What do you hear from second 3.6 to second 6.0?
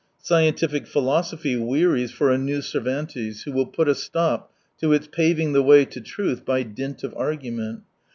put a stop to its paving the way